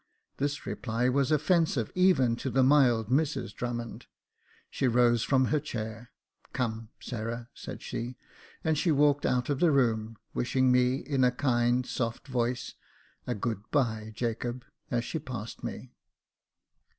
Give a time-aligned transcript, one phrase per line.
[0.37, 4.07] This reply was offensive even to the mild Mrs Drummond.
[4.71, 6.09] She rose from her chair."
[6.53, 8.15] Come, Sarah," said she:
[8.63, 12.73] and she walked out of the room, wishing me, in a kind, soft voice,
[13.27, 15.93] a" good bye, Jacob," as she passed me.